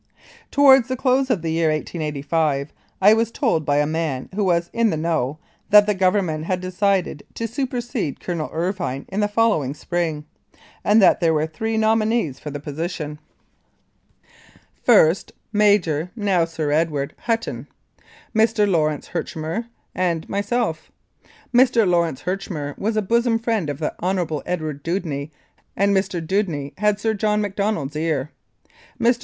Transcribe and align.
Towards 0.49 0.87
the 0.87 0.97
close 0.97 1.29
of 1.29 1.43
the 1.43 1.51
year 1.51 1.69
1885 1.69 2.73
I 3.03 3.13
was 3.13 3.29
told 3.29 3.63
by 3.67 3.77
a 3.77 3.85
man 3.85 4.29
who 4.33 4.43
was 4.43 4.71
"in 4.73 4.89
the 4.89 4.97
know" 4.97 5.37
that 5.69 5.85
the 5.85 5.93
Government 5.93 6.45
had 6.45 6.59
decided 6.59 7.21
to 7.35 7.47
supersede 7.47 8.19
Colonel 8.19 8.49
Irvine 8.51 9.05
in 9.09 9.19
the 9.19 9.27
following 9.27 9.75
spring, 9.75 10.25
and 10.83 11.03
that 11.03 11.19
there 11.19 11.35
were 11.35 11.45
three 11.45 11.77
nominees 11.77 12.39
for 12.39 12.49
the 12.49 12.59
posi 12.59 12.87
29 12.97 12.97
Mounted 12.97 13.19
Police 14.83 14.87
Life 14.87 14.87
in 14.87 14.87
Canada 14.87 14.87
tion: 14.87 14.87
first, 14.87 15.31
Major 15.53 16.11
(now 16.15 16.45
Sir 16.45 16.71
Edward) 16.71 17.13
Hutton; 17.19 17.67
Mr. 18.33 18.67
Lawrence 18.67 19.09
Herchmer; 19.09 19.67
and 19.93 20.27
myself. 20.27 20.91
Mr. 21.53 21.87
Lawrence 21.87 22.23
Herchmer 22.23 22.75
was 22.75 22.97
a 22.97 23.03
bosom 23.03 23.37
friend 23.37 23.69
of 23.69 23.77
the 23.77 23.93
Hon. 23.99 24.41
Edgar 24.47 24.73
Dewdney, 24.73 25.29
and 25.77 25.95
Mr. 25.95 26.25
Dewdney 26.25 26.73
had 26.79 26.99
Sir 26.99 27.13
John 27.13 27.39
Macdonald's 27.39 27.95
ear. 27.95 28.31
Mr. 28.99 29.19